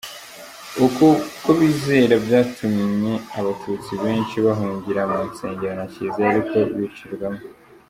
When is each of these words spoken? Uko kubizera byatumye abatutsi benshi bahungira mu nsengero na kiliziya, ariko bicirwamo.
Uko 0.85 1.05
kubizera 1.43 2.15
byatumye 2.25 3.13
abatutsi 3.39 3.91
benshi 4.03 4.35
bahungira 4.45 5.01
mu 5.11 5.19
nsengero 5.29 5.73
na 5.77 5.85
kiliziya, 5.91 6.25
ariko 6.31 6.55
bicirwamo. 6.77 7.43